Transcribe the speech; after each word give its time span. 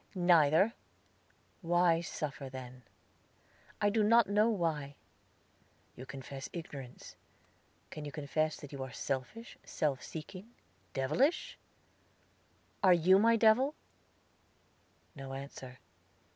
"Neither!" 0.15 0.73
"Why 1.61 2.01
suffer 2.01 2.49
then?" 2.49 2.81
"I 3.79 3.91
do 3.91 4.01
not 4.01 4.27
know 4.27 4.49
why." 4.49 4.95
"You 5.95 6.07
confess 6.07 6.49
ignorance. 6.51 7.15
Can 7.91 8.03
you 8.05 8.11
confess 8.11 8.57
that 8.57 8.71
you 8.71 8.81
are 8.81 8.91
selfish, 8.91 9.59
self 9.63 10.01
seeking 10.01 10.55
devilish?" 10.95 11.55
"Are 12.81 12.95
you 12.95 13.19
my 13.19 13.35
devil?" 13.35 13.75
No 15.15 15.33
answer. 15.33 15.77